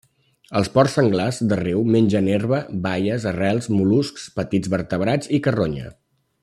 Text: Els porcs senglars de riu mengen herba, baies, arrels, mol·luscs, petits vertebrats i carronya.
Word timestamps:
Els 0.59 0.69
porcs 0.77 0.95
senglars 0.99 1.41
de 1.51 1.59
riu 1.59 1.83
mengen 1.97 2.31
herba, 2.37 2.63
baies, 2.87 3.29
arrels, 3.33 3.69
mol·luscs, 3.77 4.27
petits 4.41 4.73
vertebrats 4.77 5.35
i 5.41 5.43
carronya. 5.49 5.97